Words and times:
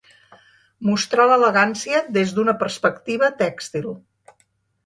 Mostrar 0.89 1.25
l'elegància 1.31 2.01
des 2.17 2.33
d'una 2.39 2.57
perspectiva 2.65 3.33
tèxtil. 3.43 3.91